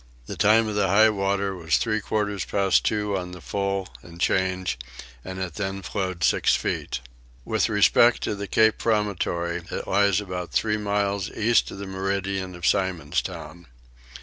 The 0.25 0.35
time 0.35 0.67
of 0.67 0.77
high 0.77 1.11
water 1.11 1.55
was 1.55 1.77
three 1.77 2.01
quarters 2.01 2.43
past 2.43 2.83
two 2.83 3.15
on 3.15 3.33
the 3.33 3.39
full 3.39 3.87
and 4.01 4.19
change 4.19 4.79
and 5.23 5.37
it 5.37 5.53
then 5.53 5.83
flowed 5.83 6.23
six 6.23 6.55
feet. 6.55 7.01
With 7.45 7.69
respect 7.69 8.23
to 8.23 8.33
the 8.33 8.47
Cape 8.47 8.79
Promontory 8.79 9.61
it 9.69 9.87
lies 9.87 10.19
about 10.19 10.51
three 10.51 10.77
miles 10.77 11.29
east 11.29 11.69
of 11.69 11.77
the 11.77 11.85
meridian 11.85 12.55
of 12.55 12.65
Simon's 12.65 13.21
Town. 13.21 13.67